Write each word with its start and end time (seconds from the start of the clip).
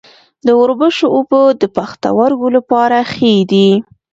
د 0.45 0.47
وربشو 0.59 1.05
اوبه 1.15 1.41
د 1.61 1.63
پښتورګو 1.75 2.47
لپاره 2.57 2.97
ښې 3.11 3.33
دي. 3.51 3.69